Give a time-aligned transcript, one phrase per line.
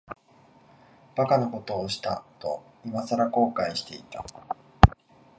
[1.15, 4.25] 馬鹿なことをしたと、いまさら後悔していた。